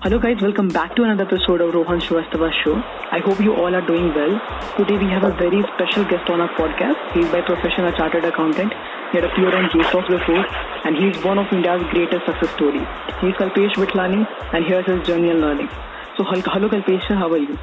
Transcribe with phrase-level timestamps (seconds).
[0.00, 2.74] Hello guys, welcome back to another episode of Rohan Srivastava show.
[3.10, 4.38] I hope you all are doing well.
[4.76, 7.00] Today we have a very special guest on our podcast.
[7.14, 8.72] He's by profession a chartered accountant.
[9.10, 10.46] He had appeared on JSOS before
[10.86, 12.86] and he's one of India's greatest success stories.
[13.20, 14.24] He's Kalpesh Vithalani
[14.54, 15.68] and here's his journey in learning.
[16.16, 17.58] So hello Kalpesh, how are you?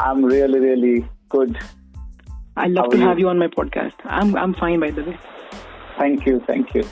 [0.00, 1.58] I'm really, really good.
[2.58, 3.08] i love how to you?
[3.08, 3.94] have you on my podcast.
[4.04, 5.18] I'm I'm fine by the way.
[5.96, 6.84] Thank you, thank you.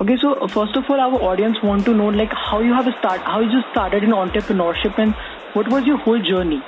[0.00, 2.86] Okay, so uh, first of all, our audience want to know like how you have
[2.98, 5.12] start, how you started in entrepreneurship, and
[5.54, 6.62] what was your whole journey?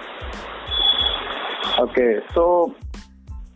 [1.78, 2.74] Okay, so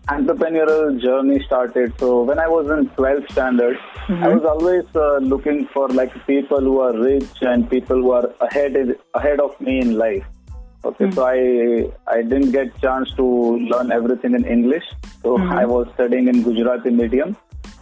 [0.06, 1.92] entrepreneurial journey started.
[1.98, 3.76] So when I was in 12th standard,
[4.08, 8.30] I was always uh, looking for like people who are rich and people who are
[8.42, 8.76] ahead
[9.14, 10.24] ahead of me in life.
[10.84, 13.26] Okay, so I I didn't get chance to
[13.72, 14.84] learn everything in English.
[15.22, 17.36] So I was studying in Gujarati medium.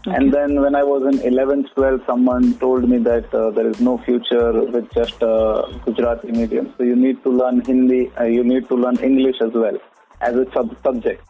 [0.05, 3.81] And then when I was in 11th, 12th, someone told me that uh, there is
[3.81, 6.75] no future with just uh, Gujarati medium.
[6.77, 9.79] So you need to learn Hindi, uh, you need to learn English as well
[10.21, 11.23] as a sub- subject.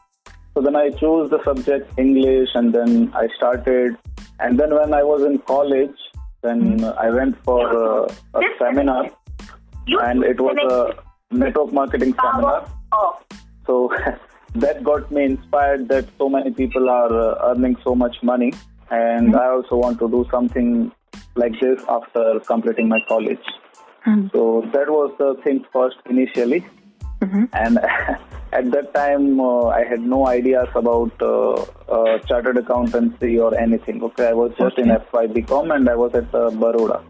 [0.55, 3.97] So then I chose the subject English and then I started.
[4.41, 5.97] And then when I was in college,
[6.42, 9.10] then I went for uh, a seminar
[9.86, 12.66] and it was a network marketing seminar.
[13.66, 13.91] So
[14.55, 18.53] that got me inspired that so many people are uh, earning so much money,
[18.91, 20.92] and I also want to do something
[21.34, 23.44] like this after completing my college.
[24.33, 26.67] So that was the thing first initially,
[27.53, 27.78] and
[28.53, 31.53] at that time uh, I had no ideas about uh,
[31.89, 34.03] uh, chartered accountancy or anything.
[34.03, 37.03] Okay, I was just in FY BCom and I was at uh, Baroda.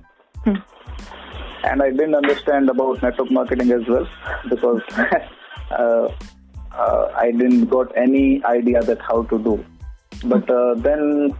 [1.64, 4.08] And I didn't understand about network marketing as well
[4.50, 4.82] because
[6.74, 9.64] uh, I didn't got any idea that how to do.
[10.24, 11.36] But uh, then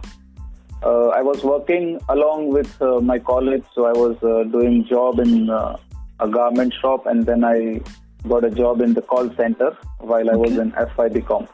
[0.83, 5.19] uh, I was working along with uh, my college, so I was uh, doing job
[5.19, 5.77] in uh,
[6.19, 7.81] a garment shop, and then I
[8.27, 11.47] got a job in the call center while I was in FY BCom.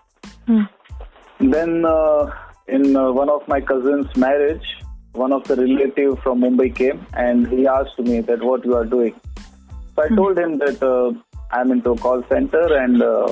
[1.40, 2.32] Then uh,
[2.68, 4.78] in uh, one of my cousin's marriage,
[5.14, 8.86] one of the relative from Mumbai came and he asked me that what you are
[8.86, 9.16] doing.
[9.96, 11.14] So I told him that uh,
[11.52, 13.32] I'm into a call center and uh,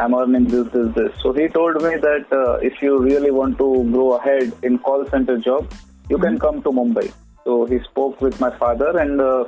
[0.00, 1.12] I'm earning this, this, this.
[1.22, 5.06] So he told me that uh, if you really want to grow ahead in call
[5.10, 5.70] center job,
[6.08, 7.12] you can come to Mumbai.
[7.44, 9.44] So he spoke with my father and uh,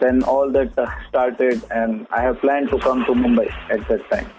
[0.00, 4.10] then all that uh, started and I have planned to come to Mumbai at that
[4.10, 4.30] time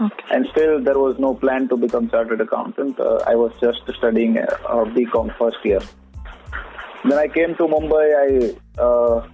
[0.00, 0.24] Okay.
[0.32, 2.98] and still there was no plan to become chartered accountant.
[2.98, 5.80] Uh, I was just studying uh, uh, BCom first year.
[7.04, 8.06] Then I came to Mumbai.
[8.24, 9.28] I uh,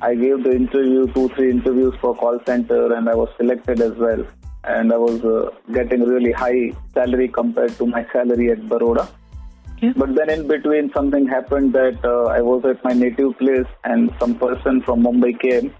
[0.00, 3.92] I gave the interview, two three interviews for call center, and I was selected as
[3.96, 4.24] well.
[4.68, 9.08] And I was uh, getting really high salary compared to my salary at Baroda.
[9.80, 9.92] Yeah.
[9.96, 14.10] But then in between something happened that uh, I was at my native place and
[14.20, 15.72] some person from Mumbai came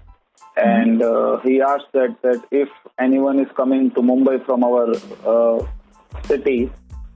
[0.55, 4.91] and uh, he asked that, that if anyone is coming to Mumbai from our
[5.25, 5.65] uh,
[6.23, 6.71] city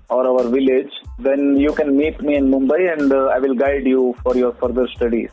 [0.10, 3.86] or our village, then you can meet me in Mumbai and uh, I will guide
[3.86, 5.30] you for your further studies.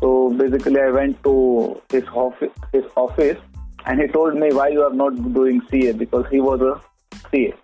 [0.00, 3.38] So basically, I went to his office, his office,
[3.86, 6.80] and he told me why you are not doing CA because he was a
[7.30, 7.54] CA.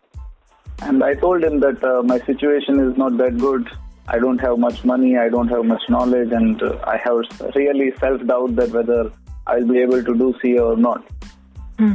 [0.82, 3.68] And I told him that uh, my situation is not that good.
[4.06, 7.18] I don't have much money, I don't have much knowledge, and uh, I have
[7.54, 9.10] really self doubt that whether
[9.46, 11.04] I'll be able to do CA or not.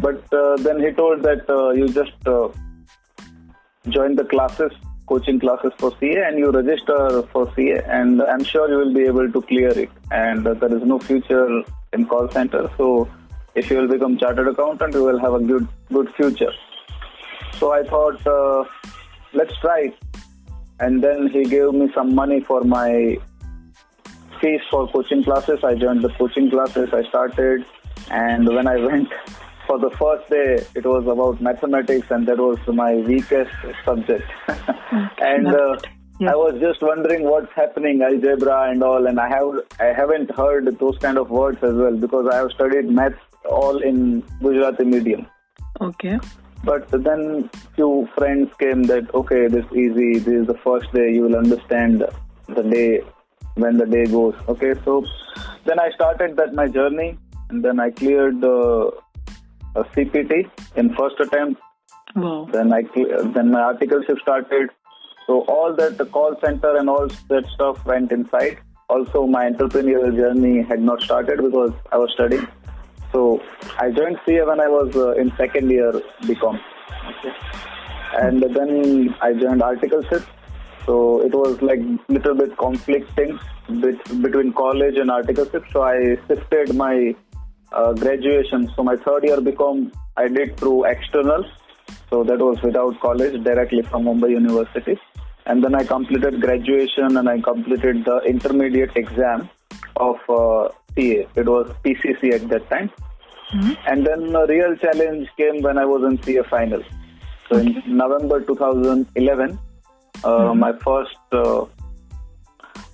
[0.01, 2.49] But uh, then he told that uh, you just uh,
[3.89, 4.71] join the classes,
[5.07, 9.05] coaching classes for CA, and you register for CA, and I'm sure you will be
[9.05, 9.89] able to clear it.
[10.11, 13.09] And uh, there is no future in call center, so
[13.55, 16.51] if you will become chartered accountant, you will have a good good future.
[17.59, 18.63] So I thought, uh,
[19.33, 19.95] let's try it.
[20.79, 23.17] And then he gave me some money for my
[24.41, 25.59] fees for coaching classes.
[25.63, 26.89] I joined the coaching classes.
[26.91, 27.65] I started,
[28.09, 29.09] and when I went
[29.67, 33.51] for the first day, it was about mathematics, and that was my weakest
[33.85, 34.29] subject.
[35.19, 35.77] and uh,
[36.19, 36.31] Yeah.
[36.31, 39.55] I was just wondering what's happening, algebra and all, and I have
[39.85, 43.77] I haven't heard those kind of words as well because I have studied maths all
[43.81, 45.27] in Gujarati medium.
[45.81, 46.19] Okay.
[46.63, 50.19] But then few friends came that okay, this is easy.
[50.19, 51.11] This is the first day.
[51.11, 52.05] You will understand
[52.47, 53.01] the day
[53.55, 54.35] when the day goes.
[54.47, 55.05] Okay, so
[55.65, 57.17] then I started that my journey,
[57.49, 58.91] and then I cleared the
[59.75, 61.61] uh, CPT in first attempt.
[62.15, 62.47] Wow.
[62.51, 62.83] Then I
[63.35, 64.69] then my articleship started.
[65.27, 68.59] So all that the call center and all that stuff went inside.
[68.89, 72.47] Also, my entrepreneurial journey had not started because I was studying.
[73.13, 73.41] So
[73.79, 75.91] I joined CA when I was uh, in second year
[76.23, 76.59] BCom.
[77.09, 77.33] Okay.
[78.19, 80.25] And then I joined articleship.
[80.85, 81.79] So it was like
[82.09, 83.39] little bit conflicting
[84.21, 85.63] between college and articleship.
[85.71, 87.15] So I shifted my
[87.71, 88.69] uh, graduation.
[88.75, 91.45] So my third year become I did through externals.
[92.09, 94.99] So that was without college, directly from Mumbai University.
[95.45, 99.49] And then I completed graduation and I completed the intermediate exam
[99.97, 101.27] of uh, CA.
[101.35, 102.89] It was PCC at that time.
[103.53, 103.73] Mm-hmm.
[103.87, 106.83] And then a real challenge came when I was in CA final.
[107.49, 107.81] So okay.
[107.85, 109.59] in November 2011,
[110.23, 110.59] uh, mm-hmm.
[110.59, 111.65] my first uh,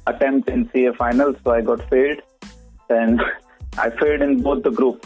[0.08, 2.22] attempt in CA final, so I got failed.
[2.90, 3.22] And
[3.78, 5.06] I failed in both the group.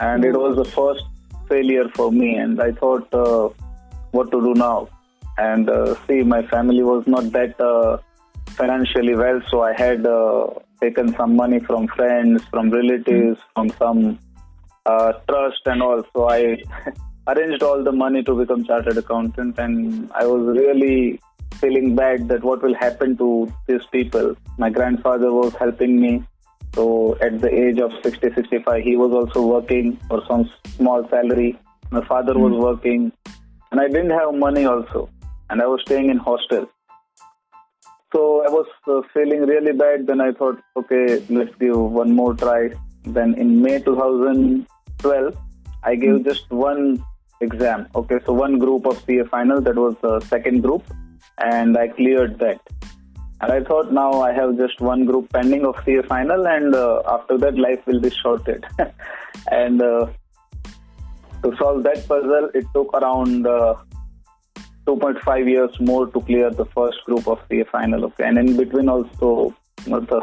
[0.00, 1.04] And it was the first
[1.48, 2.36] failure for me.
[2.36, 3.50] And I thought, uh,
[4.12, 4.88] what to do now?
[5.38, 7.98] And uh, see, my family was not that uh,
[8.50, 10.06] financially well, so I had
[10.80, 14.18] taken some money from friends, from relatives, from some
[14.86, 16.02] uh, trust and all.
[16.14, 16.62] So I
[17.28, 21.20] arranged all the money to become chartered accountant, and I was really
[21.54, 24.34] feeling bad that what will happen to these people.
[24.58, 26.24] My grandfather was helping me.
[26.74, 31.58] So at the age of 60, 65, he was also working for some small salary.
[31.90, 32.62] My father was hmm.
[32.62, 33.12] working,
[33.72, 35.10] and I didn't have money also,
[35.50, 36.70] and I was staying in hostel.
[38.12, 40.06] So I was uh, feeling really bad.
[40.06, 42.70] Then I thought, okay, let's give one more try.
[43.04, 45.36] Then in May 2012,
[45.84, 46.24] I gave mm.
[46.24, 47.04] just one
[47.40, 47.86] exam.
[47.94, 50.82] Okay, so one group of CA final, that was the second group,
[51.38, 52.60] and I cleared that.
[53.40, 57.02] And I thought now I have just one group pending of CA final, and uh,
[57.06, 58.64] after that, life will be sorted.
[59.50, 60.06] and uh,
[61.42, 63.76] to solve that puzzle, it took around uh,
[64.90, 68.04] 2.5 years more to clear the first group of the final.
[68.06, 69.54] Okay, and in between also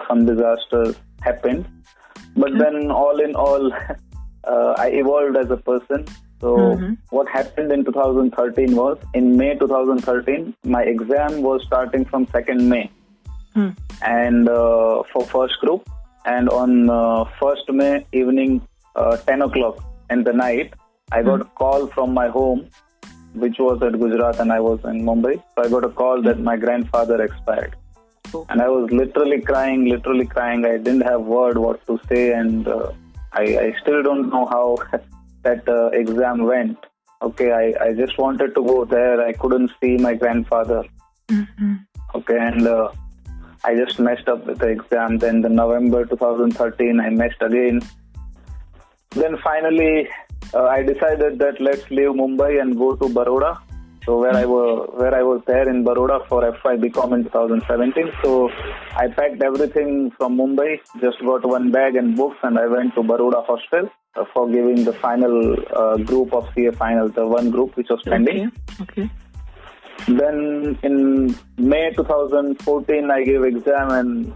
[0.07, 1.65] some disasters happened.
[2.35, 2.59] But mm-hmm.
[2.59, 3.73] then, all in all,
[4.43, 6.05] uh, I evolved as a person.
[6.39, 6.93] So, mm-hmm.
[7.09, 12.91] what happened in 2013 was in May 2013, my exam was starting from 2nd May,
[13.55, 13.75] mm.
[14.03, 15.89] and uh, for first group,
[16.25, 18.61] and on uh, 1st May evening,
[18.95, 20.75] uh, 10 o'clock in the night,
[21.11, 22.69] I got a call from my home,
[23.39, 25.41] which was at Gujarat, and I was in Mumbai.
[25.55, 27.75] So I got a call that my grandfather expired
[28.49, 30.65] and I was literally crying, literally crying.
[30.65, 32.91] I didn't have word what to say, and uh,
[33.33, 34.77] I, I still don't know how
[35.43, 36.77] that uh, exam went.
[37.21, 39.25] Okay, I, I just wanted to go there.
[39.25, 40.83] I couldn't see my grandfather.
[41.29, 41.75] Mm-hmm.
[42.15, 42.91] Okay, and uh,
[43.63, 45.17] I just messed up with the exam.
[45.17, 47.81] Then the November 2013, I messed again.
[49.11, 50.09] Then finally,
[50.53, 53.59] uh, I decided that let's leave Mumbai and go to Baroda
[54.07, 58.13] so where I was where I was there in Baroda for FY BCom in 2017.
[58.23, 58.49] So
[58.95, 63.01] I packed everything from Mumbai, just got one bag and books, and I went to
[63.01, 67.75] Baroda hostel uh, for giving the final uh, group of CA final, the one group
[67.75, 68.49] which was pending.
[68.79, 69.03] Okay.
[69.03, 69.11] okay.
[70.07, 74.33] Then in May 2014, I gave exam, and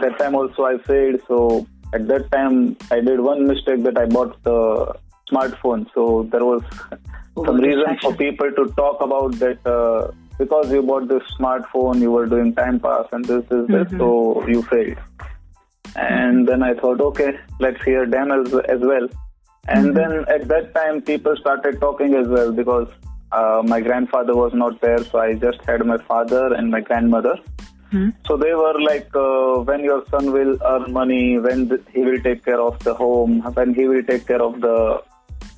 [0.00, 1.20] that time also I failed.
[1.28, 1.64] So
[1.94, 4.96] at that time, I did one mistake that I bought the
[5.30, 5.86] smartphone.
[5.94, 6.62] So there was
[7.44, 12.10] some reason for people to talk about that uh, because you bought this smartphone, you
[12.10, 13.98] were doing time pass and this, this, this, mm-hmm.
[13.98, 14.98] so you failed.
[15.96, 19.08] And then I thought, okay, let's hear them as, as well.
[19.68, 19.94] And mm-hmm.
[19.94, 22.88] then at that time, people started talking as well because
[23.32, 27.36] uh, my grandfather was not there, so I just had my father and my grandmother.
[27.92, 28.10] Mm-hmm.
[28.26, 32.20] So they were like, uh, when your son will earn money, when th- he will
[32.20, 35.02] take care of the home, when he will take care of the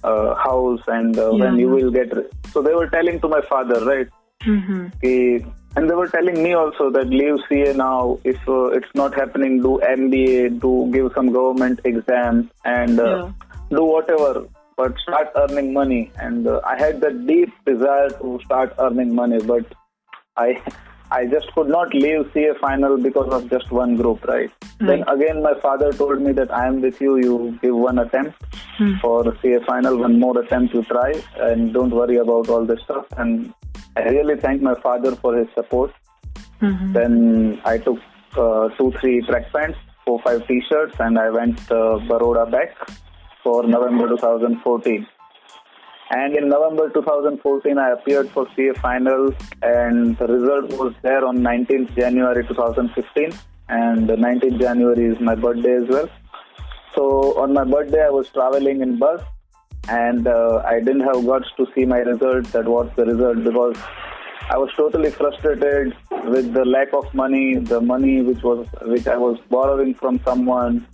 [0.04, 1.44] uh, house and uh, yeah.
[1.44, 2.12] when you will get.
[2.52, 4.08] So they were telling to my father, right?
[4.42, 4.86] Mm-hmm.
[4.96, 5.44] Okay,
[5.76, 8.18] and they were telling me also that leave CA now.
[8.24, 13.32] If uh, it's not happening, do MBA, do give some government exam, and uh, yeah.
[13.70, 14.46] do whatever.
[14.76, 16.12] But start earning money.
[16.16, 19.64] And uh, I had that deep desire to start earning money, but
[20.36, 20.62] I
[21.10, 24.50] I just could not leave CA final because of just one group, right?
[24.80, 24.86] right?
[24.88, 27.16] Then again, my father told me that I am with you.
[27.16, 28.42] You give one attempt
[28.76, 28.94] hmm.
[29.00, 33.06] for CA final, one more attempt you try, and don't worry about all this stuff.
[33.16, 33.54] And
[33.96, 35.92] I really thank my father for his support.
[36.60, 36.92] Mm-hmm.
[36.92, 37.98] Then I took
[38.36, 42.76] uh, two, three track pants, four, five t-shirts, and I went uh, Baroda back
[43.42, 45.06] for November 2014.
[46.10, 51.38] And in November 2014, I appeared for CA finals, and the result was there on
[51.38, 53.32] 19th January 2015.
[53.68, 56.08] And 19th January is my birthday as well.
[56.94, 59.20] So on my birthday, I was traveling in bus,
[59.88, 62.44] and uh, I didn't have guts to see my result.
[62.52, 63.76] That was the result because
[64.50, 69.18] I was totally frustrated with the lack of money, the money which was which I
[69.18, 70.86] was borrowing from someone.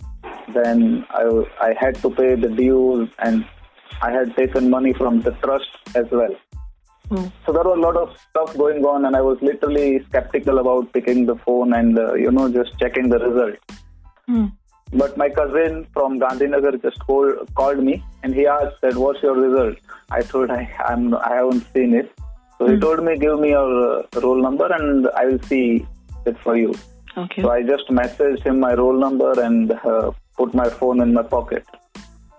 [0.53, 1.23] Then I
[1.61, 3.45] I had to pay the dues and
[4.01, 6.35] I had taken money from the trust as well.
[7.09, 7.31] Mm.
[7.45, 10.91] So there was a lot of stuff going on, and I was literally skeptical about
[10.91, 13.57] picking the phone and uh, you know just checking the result.
[14.27, 14.51] Mm.
[14.93, 19.35] But my cousin from Gandhinagar just called, called me and he asked that what's your
[19.35, 19.77] result.
[20.09, 22.11] I told I I'm I haven't seen it.
[22.57, 22.69] So mm.
[22.69, 22.81] he hmm.
[22.81, 25.85] told me give me your uh, roll number and I will see
[26.25, 26.73] it for you.
[27.17, 27.41] Okay.
[27.41, 31.23] So I just messaged him my roll number and uh, put my phone in my
[31.23, 31.65] pocket.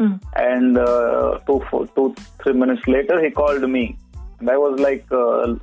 [0.00, 0.20] Mm.
[0.36, 3.98] And uh, two, four, two, three minutes later, he called me.
[4.40, 5.54] And I was like, uh,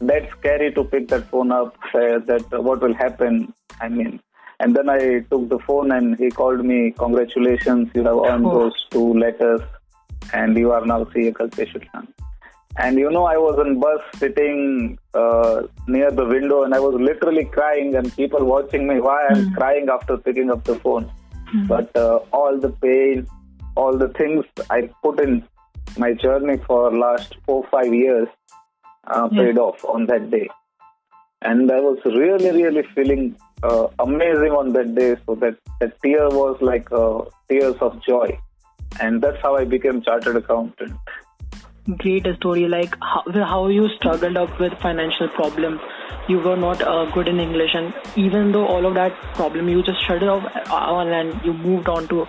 [0.00, 1.76] that's scary to pick that phone up.
[1.94, 3.52] Uh, that uh, what will happen?
[3.80, 4.20] I mean,
[4.60, 6.92] and then I took the phone and he called me.
[6.92, 8.58] Congratulations, you have earned oh.
[8.58, 9.60] those two letters,
[10.32, 12.06] and you are now CA Kalpeshwar
[12.78, 16.94] and you know, I was on bus sitting uh, near the window and I was
[17.00, 19.54] literally crying and people watching me why I'm mm.
[19.56, 21.10] crying after picking up the phone.
[21.54, 21.68] Mm.
[21.68, 23.26] But uh, all the pain,
[23.76, 25.46] all the things I put in
[25.98, 28.28] my journey for last four, five years
[29.06, 29.42] uh, yeah.
[29.42, 30.48] paid off on that day.
[31.42, 35.16] And I was really, really feeling uh, amazing on that day.
[35.26, 38.38] So that, that tear was like uh, tears of joy.
[39.00, 40.98] And that's how I became chartered accountant
[41.98, 45.78] great story like how, how you struggled up with financial problem
[46.28, 49.82] you were not uh, good in english and even though all of that problem you
[49.84, 52.26] just shut it off and you moved on to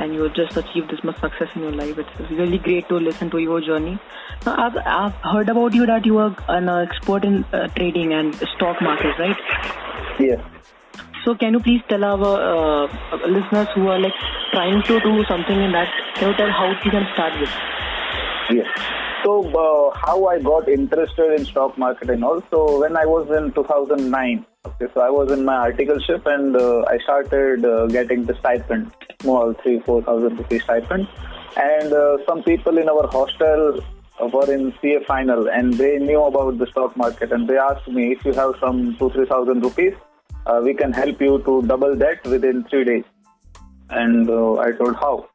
[0.00, 1.98] and you just achieved this much success in your life.
[1.98, 3.98] It's really great to listen to your journey.
[4.46, 8.34] Now i've, I've heard about you that you are an expert in uh, trading and
[8.54, 9.36] stock market right?
[10.18, 10.40] Yes.
[11.24, 14.14] So can you please tell our uh, listeners who are like
[14.52, 17.50] trying to do something in that can you tell how you can start with?
[18.50, 19.09] Yes.
[19.24, 23.52] So uh, how I got interested in stock market and also when I was in
[23.52, 28.34] 2009, okay, so I was in my articleship and uh, I started uh, getting the
[28.36, 31.06] stipend, small three four thousand rupees stipend,
[31.56, 33.84] and uh, some people in our hostel
[34.32, 38.12] were in CA final and they knew about the stock market and they asked me
[38.12, 39.94] if you have some two three thousand rupees,
[40.46, 43.04] uh, we can help you to double that within three days,
[43.90, 45.29] and uh, I told how.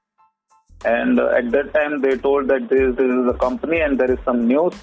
[0.84, 4.12] And uh, at that time, they told that this, this is a company and there
[4.12, 4.74] is some news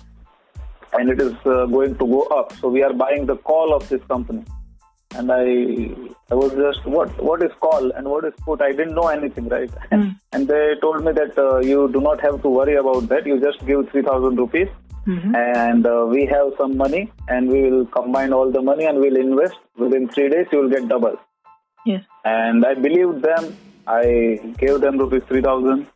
[0.93, 2.53] and it is uh, going to go up.
[2.61, 4.45] So we are buying the call of this company.
[5.15, 5.91] And I,
[6.31, 8.63] I was just what what is call and what is put?
[8.63, 9.71] I didn't know anything, right?
[9.91, 10.17] Mm.
[10.33, 13.27] and they told me that uh, you do not have to worry about that.
[13.27, 14.69] You just give three thousand rupees,
[15.07, 15.35] mm-hmm.
[15.35, 19.19] and uh, we have some money, and we will combine all the money and we'll
[19.19, 19.57] invest.
[19.77, 21.17] Within three days, you will get double.
[21.85, 22.05] Yes.
[22.25, 23.55] And I believed them
[23.87, 25.87] I gave them rupees 3000.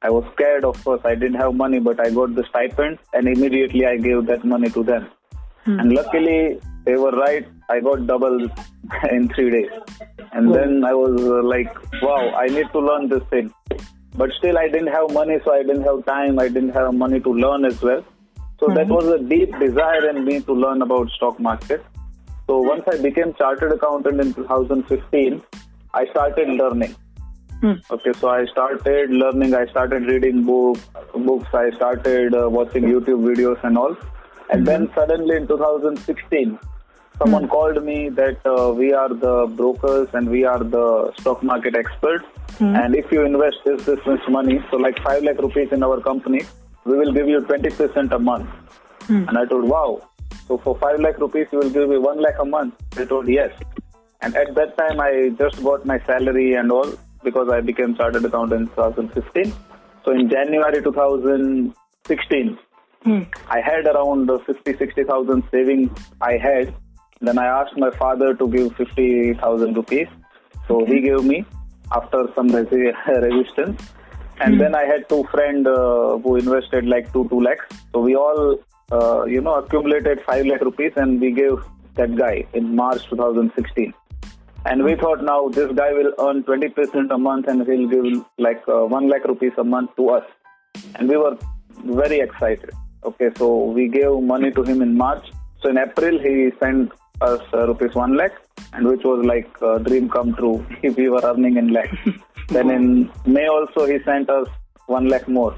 [0.00, 1.00] I was scared, of course.
[1.04, 4.70] I didn't have money, but I got the stipend and immediately I gave that money
[4.70, 5.08] to them.
[5.64, 5.80] Hmm.
[5.80, 7.46] And luckily, they were right.
[7.68, 8.48] I got double
[9.10, 9.70] in three days.
[10.32, 13.52] And then I was uh, like, wow, I need to learn this thing.
[14.14, 16.38] But still, I didn't have money, so I didn't have time.
[16.38, 18.04] I didn't have money to learn as well.
[18.60, 18.74] So mm-hmm.
[18.74, 21.84] that was a deep desire in me to learn about stock market.
[22.46, 25.42] So once I became chartered accountant in 2015,
[25.92, 26.96] I started learning.
[27.60, 27.72] Hmm.
[27.90, 29.54] Okay, so I started learning.
[29.54, 30.78] I started reading book,
[31.12, 31.48] books.
[31.52, 33.96] I started uh, watching YouTube videos and all.
[34.50, 34.64] And mm-hmm.
[34.64, 36.58] then suddenly in 2016,
[37.18, 37.50] someone mm.
[37.50, 42.24] called me that uh, we are the brokers and we are the stock market experts.
[42.58, 42.84] Mm.
[42.84, 46.00] And if you invest this this much money, so like five lakh rupees in our
[46.00, 46.42] company,
[46.84, 48.48] we will give you 20% a month.
[49.08, 49.28] Mm.
[49.28, 50.08] And I told, wow.
[50.46, 52.74] So for five lakh rupees, you will give me one lakh a month.
[52.90, 53.50] They told yes.
[54.20, 56.92] And at that time, I just got my salary and all
[57.28, 59.52] because I became chartered accountant in 2015.
[60.04, 62.58] So in January 2016,
[63.02, 63.22] hmm.
[63.48, 66.74] I had around 50, 60,000 savings I had.
[67.20, 70.08] Then I asked my father to give 50,000 rupees.
[70.66, 71.44] So he gave me
[71.92, 73.82] after some resi- resistance.
[74.40, 74.60] And hmm.
[74.60, 77.66] then I had two friends uh, who invested like two, two lakhs.
[77.92, 78.58] So we all,
[78.92, 81.58] uh, you know, accumulated five lakh rupees and we gave
[81.96, 83.92] that guy in March 2016.
[84.64, 88.62] And we thought now this guy will earn 20% a month and he'll give like
[88.68, 90.24] uh, 1 lakh rupees a month to us.
[90.96, 91.36] And we were
[91.84, 92.70] very excited.
[93.04, 95.30] Okay, so we gave money to him in March.
[95.62, 98.32] So in April, he sent us uh, rupees 1 lakh,
[98.72, 101.90] and which was like a dream come true if we were earning in lakh.
[102.48, 104.48] then in May also, he sent us
[104.86, 105.54] 1 lakh more.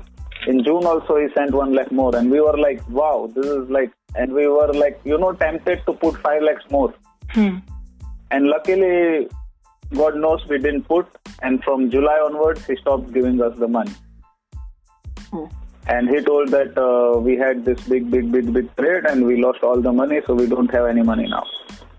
[0.46, 2.14] In June also, he sent 1 lakh more.
[2.16, 5.84] And we were like, wow, this is like, and we were like, you know, tempted
[5.86, 6.94] to put 5 lakhs more.
[7.30, 7.58] Hmm.
[8.30, 9.28] And luckily,
[9.94, 11.06] God knows we didn't put.
[11.42, 13.92] And from July onwards, he stopped giving us the money.
[15.30, 15.46] Hmm.
[15.86, 19.42] And he told that uh, we had this big, big, big, big trade and we
[19.42, 21.44] lost all the money, so we don't have any money now.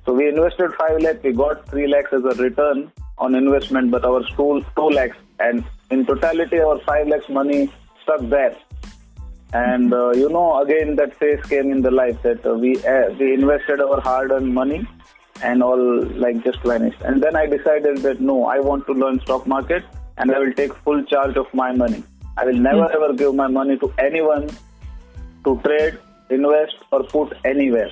[0.06, 4.06] So we invested 5 lakhs, we got 3 lakhs as a return on investment, but
[4.06, 5.18] our school 2 lakhs.
[5.40, 7.72] And in totality, our 5 lakhs money
[8.04, 8.56] stuck there.
[9.54, 13.10] And uh, you know, again that phase came in the life that uh, we uh,
[13.20, 14.88] we invested our hard-earned money
[15.44, 17.02] and all like just vanished.
[17.02, 19.84] And then I decided that no, I want to learn stock market
[20.18, 22.04] and I will take full charge of my money.
[22.38, 22.96] I will never Mm.
[22.96, 24.50] ever give my money to anyone
[25.46, 25.98] to trade,
[26.30, 27.90] invest, or put anywhere.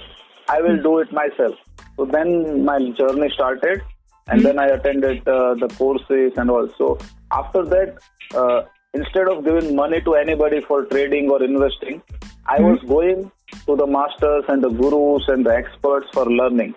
[0.48, 1.56] I will do it myself.
[1.98, 3.82] So then my journey started,
[4.28, 6.70] and then I attended uh, the courses and all.
[6.78, 6.98] So
[7.32, 7.98] after that,
[8.36, 8.62] uh,
[8.94, 12.02] instead of giving money to anybody for trading or investing,
[12.46, 13.32] I was going
[13.66, 16.76] to the masters and the gurus and the experts for learning.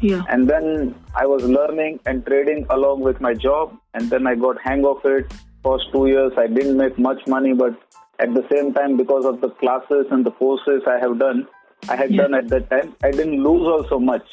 [0.00, 0.22] Yeah.
[0.28, 4.60] And then I was learning and trading along with my job, and then I got
[4.62, 5.32] hang of it.
[5.62, 7.74] First two years, I didn't make much money, but
[8.18, 11.46] at the same time, because of the classes and the courses I have done,
[11.88, 12.22] I had Yeah.
[12.22, 14.26] done at that time, I didn't lose also much.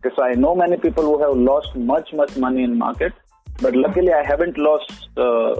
[0.00, 3.12] Because I know many people who have lost much, much money in market,
[3.60, 5.56] but luckily I haven't lost uh,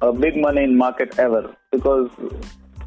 [0.00, 2.08] a big money in market ever because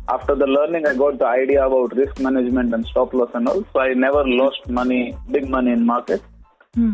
[0.09, 3.65] after the learning I got the idea about risk management and stop loss and all.
[3.73, 6.21] So I never lost money, big money in market.
[6.75, 6.93] Hmm.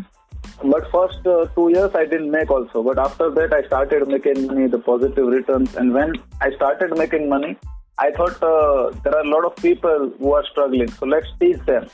[0.63, 2.83] But first uh, two years I didn't make also.
[2.83, 5.75] But after that I started making money, the positive returns.
[5.75, 7.57] And when I started making money,
[7.97, 10.91] I thought uh, there are a lot of people who are struggling.
[10.91, 11.89] So let's teach them.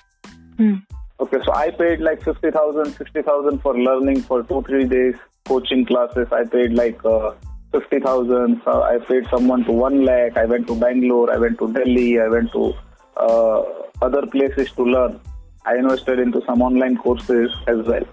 [0.58, 0.76] Hmm.
[1.20, 6.28] Okay, so I paid like 50,000, 60,000 for learning for two, three days coaching classes.
[6.32, 7.32] I paid like uh,
[7.80, 8.62] 50,000.
[8.64, 10.38] So I paid someone to 1 lakh.
[10.38, 11.32] I went to Bangalore.
[11.34, 12.20] I went to Delhi.
[12.20, 12.74] I went to
[13.18, 13.64] uh,
[14.02, 15.20] other places to learn.
[15.66, 18.06] I invested into some online courses as well.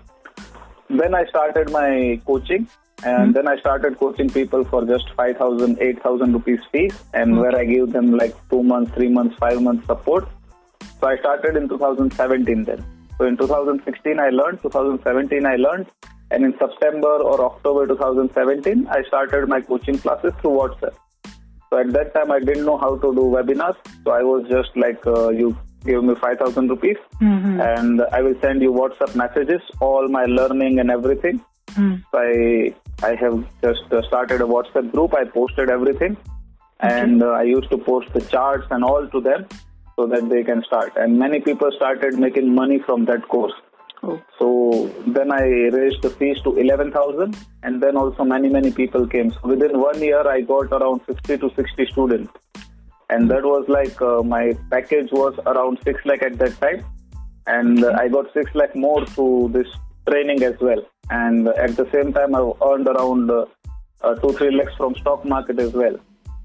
[0.89, 2.69] Then I started my coaching.
[3.05, 7.65] And then I started coaching people for just 5,000, 8,000 rupees fees, and where I
[7.65, 10.29] gave them like two months, three months, five months support.
[11.01, 12.85] So I started in 2017 then.
[13.19, 15.87] So in 2016 I learned, 2017 I learned,
[16.33, 20.97] and in September or October 2017 I started my coaching classes through WhatsApp.
[21.71, 24.77] So at that time I didn't know how to do webinars, so I was just
[24.77, 27.55] like, uh, you give me 5,000 rupees, Mhm.
[27.69, 31.41] and I will send you WhatsApp messages, all my learning and everything.
[31.77, 31.95] Hmm.
[32.11, 32.75] So I
[33.09, 35.15] I have just uh, started a WhatsApp group.
[35.21, 36.17] I posted everything,
[36.81, 39.47] and uh, I used to post the charts and all to them
[39.97, 40.93] so that they can start.
[41.05, 43.57] And many people started making money from that course.
[44.05, 44.21] Oh.
[44.39, 49.07] So then I raised the fees to eleven thousand, and then also many many people
[49.07, 49.31] came.
[49.31, 52.33] So within one year, I got around fifty to sixty students,
[53.11, 56.85] and that was like uh, my package was around six lakh at that time,
[57.47, 59.69] and uh, I got six lakh more through this
[60.09, 60.83] training as well.
[61.11, 63.45] And at the same time, I earned around uh,
[64.01, 65.97] uh, two three lakhs from stock market as well.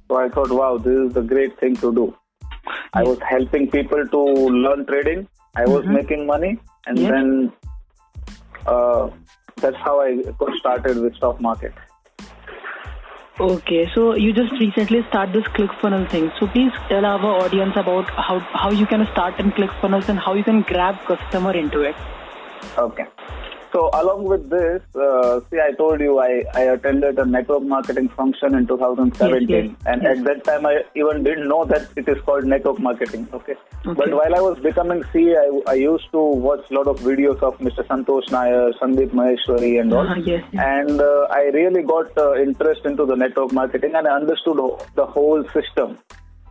[0.08, 2.16] So I thought, wow, this is the great thing to do.
[2.94, 4.24] I was helping people to
[4.66, 5.28] learn trading.
[5.56, 7.12] I was making money, and Yeah.
[7.12, 7.54] then
[8.66, 9.10] uh,
[9.58, 11.74] that's how I got started with stock market.
[13.40, 16.32] Okay, so you just recently start this ClickFunnels thing.
[16.40, 20.34] So please tell our audience about how how you can start in ClickFunnels and how
[20.34, 21.96] you can grab customer into it.
[22.86, 23.06] Okay.
[23.74, 28.08] So along with this, uh, see, I told you I, I attended a network marketing
[28.10, 30.18] function in 2017, Yes, yes, and yes.
[30.18, 33.28] at that time I even didn't know that it is called network marketing.
[33.34, 33.56] Okay.
[33.86, 33.94] Okay.
[33.94, 35.36] But while I was becoming CA,
[35.68, 37.86] I, I used to watch a lot of videos of Mr.
[37.88, 40.08] Santosh Nair, Sandeep Maheshwari, and all.
[40.18, 40.64] Yes, yes.
[40.66, 44.58] And uh, I really got uh, interest into the network marketing, and I understood
[44.96, 45.98] the whole system.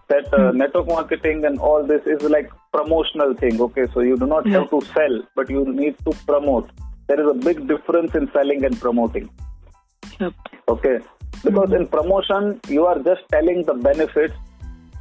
[0.09, 0.59] That uh, Hmm.
[0.59, 3.61] network marketing and all this is like promotional thing.
[3.61, 6.70] Okay, so you do not have to sell, but you need to promote.
[7.09, 9.31] There is a big difference in selling and promoting.
[10.21, 10.33] Yep.
[10.69, 10.99] Okay,
[11.45, 14.35] because in promotion you are just telling the benefits,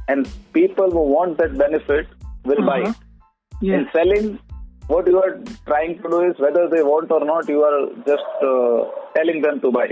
[0.08, 2.06] and people who want that benefit
[2.44, 2.82] will buy.
[2.82, 2.92] Uh-huh.
[3.60, 3.80] Yes.
[3.80, 4.38] In selling,
[4.88, 8.24] what you are trying to do is whether they want or not, you are just
[8.42, 8.84] uh,
[9.16, 9.88] telling them to buy.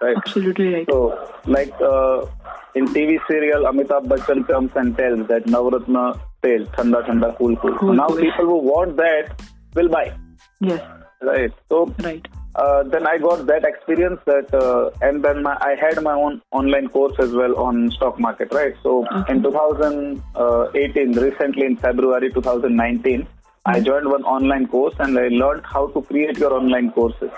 [0.00, 0.16] Right.
[0.16, 0.86] Absolutely right.
[0.90, 2.26] So, like uh,
[2.74, 7.78] in TV serial, Amitabh Bachchan comes and tells that Navratna sale, Thanda Thanda Cool Cool.
[7.78, 8.16] Cool, now cool.
[8.16, 9.40] people who want that
[9.74, 10.12] will buy.
[10.60, 10.82] Yes.
[11.24, 11.52] Right.
[11.68, 12.26] So Right.
[12.54, 16.42] uh, then I got that experience that, uh, and then my, I had my own
[16.52, 18.74] online course as well on stock market, right?
[18.82, 23.26] So in 2018, recently in February 2019,
[23.66, 27.30] I joined one online course and I learned how to create your online courses.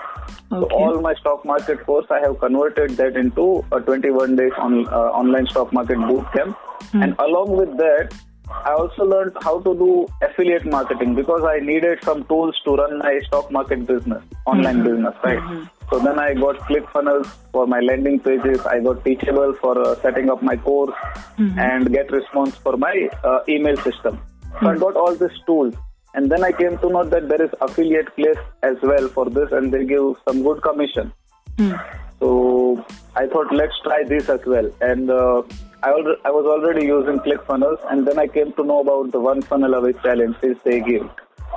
[0.51, 0.59] Okay.
[0.59, 4.87] So all my stock market course, I have converted that into a 21 days on,
[4.87, 6.57] uh, online stock market boot camp.
[6.93, 8.13] And along with that,
[8.49, 12.99] I also learned how to do affiliate marketing because I needed some tools to run
[12.99, 15.67] my stock market business, online business, right?
[15.89, 18.65] So then I got ClickFunnels for my landing pages.
[18.65, 20.93] I got Teachable for uh, setting up my course
[21.37, 24.19] and GetResponse for my uh, email system.
[24.59, 25.75] So I got all these tools.
[26.13, 29.51] And then I came to know that there is affiliate place as well for this
[29.51, 31.13] and they give some good commission.
[31.57, 31.73] Hmm.
[32.19, 34.69] So I thought let's try this as well.
[34.81, 35.43] And uh,
[35.83, 39.19] I, al- I was already using ClickFunnels, and then I came to know about the
[39.19, 41.09] One Funnel Away Challenge which they give.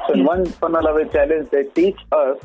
[0.06, 2.38] So in One Funnel Away Challenge, they teach us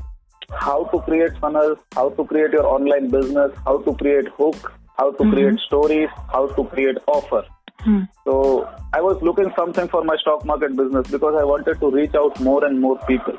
[0.51, 5.11] how to create funnels, how to create your online business, how to create hook, how
[5.11, 7.43] to create stories, how to create offer.
[7.79, 8.03] Hmm.
[8.23, 12.15] So I was looking something for my stock market business because I wanted to reach
[12.15, 13.37] out more and more people.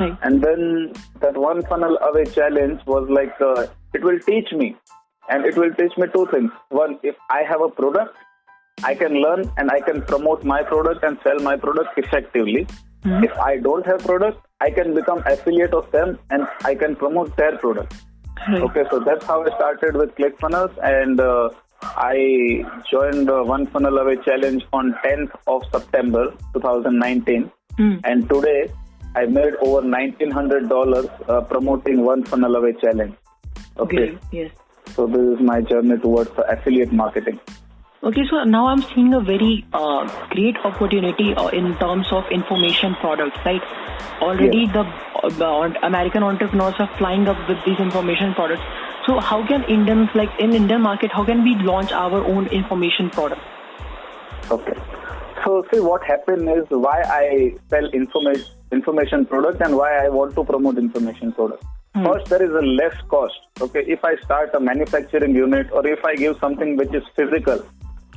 [0.00, 0.16] Right.
[0.22, 4.76] And then that one funnel away challenge was like, uh, it will teach me.
[5.30, 6.50] And it will teach me two things.
[6.68, 8.16] One, if I have a product,
[8.82, 12.66] I can learn and I can promote my product and sell my product effectively.
[13.06, 17.36] If I don't have product, I can become affiliate of them and I can promote
[17.36, 17.94] their product.
[18.48, 18.62] Right.
[18.62, 21.50] Okay, so that's how I started with ClickFunnels, and uh,
[21.82, 27.96] I joined the One Funnel Away Challenge on 10th of September 2019, Hmm.
[28.04, 28.70] and today
[29.14, 33.14] I made over $1,900 uh, promoting One Funnel Away Challenge.
[33.78, 34.18] Okay, Great.
[34.32, 34.50] Yes.
[34.94, 37.40] So this is my journey towards affiliate marketing.
[38.02, 42.94] Okay, so now I'm seeing a very uh, great opportunity uh, in terms of information
[42.96, 43.62] products, right?
[44.20, 44.84] Already the,
[45.38, 48.60] the American entrepreneurs are flying up with these information products.
[49.06, 53.08] So how can Indians, like in Indian market, how can we launch our own information
[53.08, 53.40] product?
[54.50, 54.76] Okay.
[55.42, 60.34] So see what happened is why I sell information information product and why I want
[60.34, 61.64] to promote information product.
[61.94, 63.38] First, there is a less cost.
[63.60, 67.64] Okay, if I start a manufacturing unit or if I give something which is physical,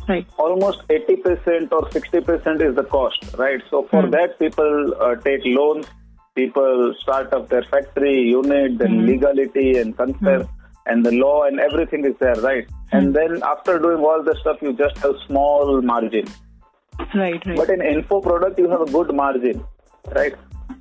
[0.10, 0.26] Right.
[0.38, 3.62] almost 80% or 60% is the cost, right?
[3.70, 4.12] So for Hmm.
[4.12, 5.86] that, people uh, take loans,
[6.34, 10.50] people start up their factory unit, then legality and concept
[10.86, 12.66] and the law and everything is there, right?
[12.94, 16.26] And then after doing all the stuff, you just have small margin.
[17.14, 17.58] Right, right.
[17.58, 19.64] But in info product, you have a good margin,
[20.16, 20.34] right?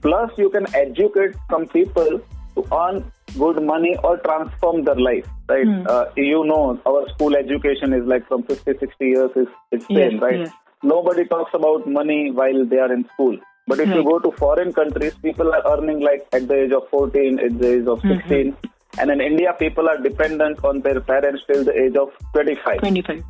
[0.03, 2.21] Plus, you can educate some people
[2.57, 5.67] to earn good money or transform their life, right?
[5.87, 10.11] Uh, you know, our school education is like from 50, 60 years is it's Yes,
[10.13, 10.41] same, right?
[10.41, 10.51] yes.
[10.83, 13.37] Nobody talks about money while they are in school.
[13.69, 16.89] But if you go to foreign countries, people are earning like at the age of
[16.91, 18.57] 14, at the age of 16.
[18.99, 22.79] And in India, people are dependent on their parents till the age of 25.
[22.79, 23.25] 25.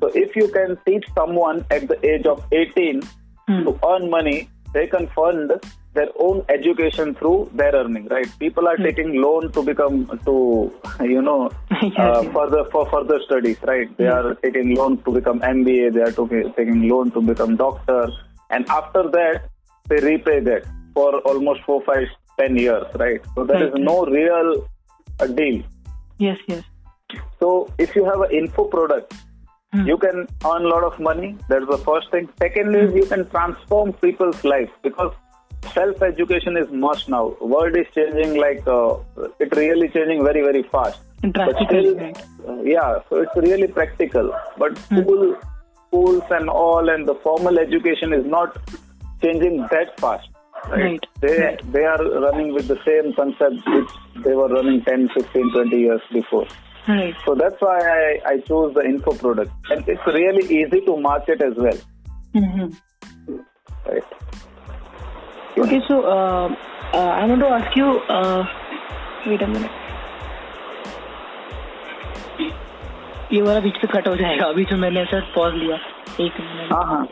[0.00, 3.02] So if you can teach someone at the age of 18
[3.48, 3.64] Hmm.
[3.64, 5.52] to earn money, they can fund
[5.94, 8.26] their own education through their earning, right?
[8.38, 12.32] People are taking loan to become to you know Yes, uh, yes.
[12.32, 13.94] further for further studies, right?
[13.98, 18.08] They are taking loan to become MBA, they are to- taking loan to become doctor,
[18.50, 19.48] and after that
[19.88, 22.06] they repay that for almost four, five,
[22.38, 23.20] ten years, right?
[23.34, 23.82] So there is Right.
[23.82, 24.66] no real
[25.20, 25.62] uh, deal.
[26.18, 26.62] Yes, yes.
[27.40, 29.12] So if you have an info product,
[29.72, 29.86] Hmm.
[29.86, 31.36] you can earn a lot of money.
[31.48, 32.28] That's the first thing.
[32.38, 35.14] Secondly, is you can transform people's life because
[35.72, 37.34] self education is must now.
[37.40, 38.96] World is changing like uh,
[39.40, 41.00] it really changing very very fast.
[41.22, 42.24] But Drastically, still, right.
[42.48, 44.34] uh, yeah, so it's really practical.
[44.58, 45.36] But school,
[45.86, 48.56] schools and all and the formal education is not
[49.22, 50.28] changing that fast.
[50.68, 50.82] Right.
[50.82, 51.72] Right, They right.
[51.72, 56.00] they are running with the same concept which they were running 10, 15, 20 years
[56.12, 56.46] before.
[56.88, 57.14] Right.
[57.24, 59.52] So that's why I, I chose the info product.
[59.70, 61.78] And it's really easy to market as well.
[62.34, 63.36] Mm-hmm.
[63.86, 64.04] Right.
[65.58, 66.48] Okay, so uh,
[66.94, 67.86] uh, I want to ask you.
[68.08, 68.44] Uh,
[69.26, 69.70] wait a minute.
[73.32, 75.76] ये वाला बीच पे cut हो जाएगा अभी जो मैंने ऐसा pause लिया
[76.20, 77.06] एक मिनट हाँ हाँ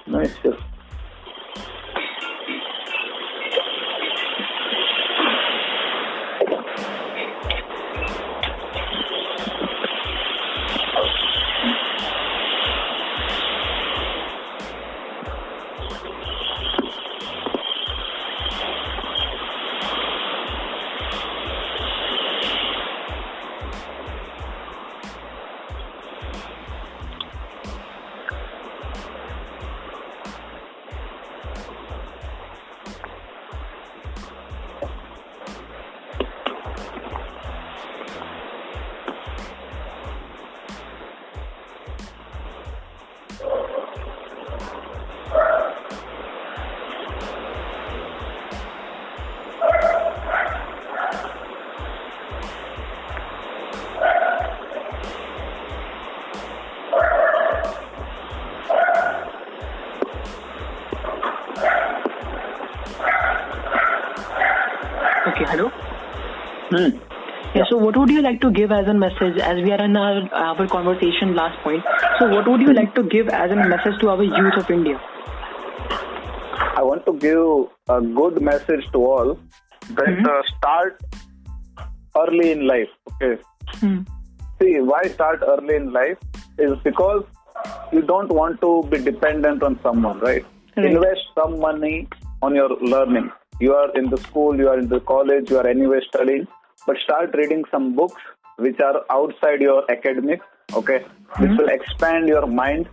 [66.70, 66.98] Hmm.
[67.54, 67.64] Yeah.
[67.68, 70.32] So, what would you like to give as a message as we are in our,
[70.32, 71.82] our conversation last point?
[72.18, 75.00] So, what would you like to give as a message to our youth of India?
[76.76, 79.38] I want to give a good message to all
[79.96, 81.02] that uh, start
[82.16, 82.88] early in life.
[83.14, 83.42] Okay.
[83.80, 84.02] Hmm.
[84.60, 86.18] See, why start early in life
[86.58, 87.24] is because
[87.92, 90.44] you don't want to be dependent on someone, right?
[90.76, 90.86] Right.
[90.86, 92.06] Invest some money
[92.42, 93.30] on your learning.
[93.60, 96.46] You are in the school, you are in the college, you are anyway studying,
[96.86, 98.22] but start reading some books
[98.56, 101.00] which are outside your academics, okay?
[101.00, 101.42] Mm-hmm.
[101.42, 102.88] Which will expand your mind.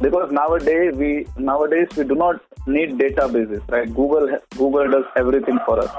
[0.00, 3.86] Because nowadays we nowadays we do not need databases, right?
[3.94, 5.90] Google Google does everything for us.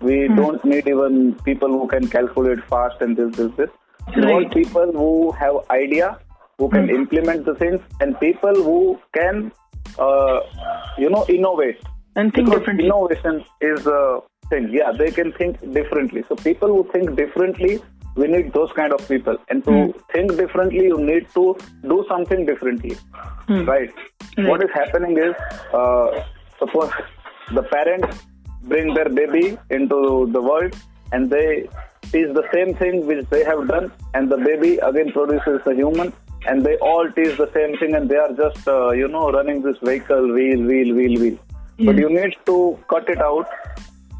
[0.00, 0.36] We hmm.
[0.36, 3.70] don't need even people who can calculate fast and this this this.
[4.16, 4.32] We Right.
[4.32, 6.18] want people who have idea,
[6.58, 6.96] who can hmm.
[7.00, 9.52] implement the things, and people who can,
[9.98, 10.40] uh,
[10.96, 11.78] you know, innovate.
[12.16, 12.86] And think Because differently.
[12.86, 14.68] Innovation is a thing.
[14.80, 16.22] Yeah, they can think differently.
[16.28, 17.80] So people who think differently,
[18.16, 19.36] we need those kind of people.
[19.48, 19.90] And to Hmm.
[20.12, 21.44] think differently, you need to
[21.92, 22.96] do something differently.
[23.48, 23.64] Hmm.
[23.74, 23.92] Right.
[24.38, 24.48] Right.
[24.48, 25.34] What is happening is,
[25.80, 26.08] uh,
[26.58, 26.90] suppose
[27.58, 28.24] the parents
[28.72, 30.00] bring their baby into
[30.32, 30.74] the world
[31.12, 31.46] and they
[32.12, 36.12] teach the same thing which they have done, and the baby again produces a human,
[36.48, 39.62] and they all teach the same thing, and they are just, uh, you know, running
[39.66, 41.38] this vehicle, wheel, wheel, wheel, wheel.
[41.88, 42.56] But you need to
[42.92, 43.48] cut it out.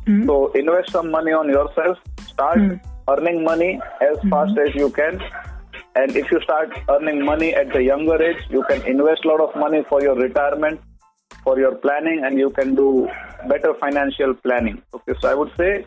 [0.06, 0.26] Hmm.
[0.26, 1.98] So invest some money on yourself.
[2.26, 2.74] Start Hmm.
[3.08, 5.20] earning money as fast as you can.
[5.96, 9.40] And if you start earning money at the younger age, you can invest a lot
[9.40, 10.80] of money for your retirement,
[11.44, 13.08] for your planning, and you can do
[13.48, 14.80] better financial planning.
[14.94, 15.84] Okay, so I would say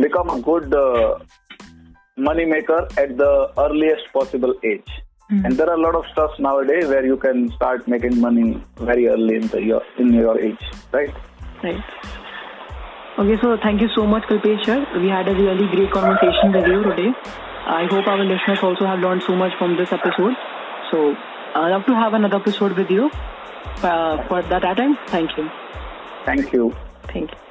[0.00, 1.18] become a good uh,
[2.16, 4.90] money maker at the earliest possible age.
[5.28, 9.08] And there are a lot of stuff nowadays where you can start making money very
[9.08, 11.12] early in the your in your age, right?
[11.64, 11.82] Right.
[13.18, 14.86] Okay, so thank you so much, Kalpesh sir.
[15.00, 17.12] We had a really great conversation with you today.
[17.66, 20.34] I hope our listeners also have learned so much from this episode.
[20.90, 21.16] So
[21.54, 23.10] I'd love to have another episode with you.
[23.82, 25.50] Uh, for that time, thank you.
[26.26, 26.74] Thank you.
[27.08, 27.45] Thank you.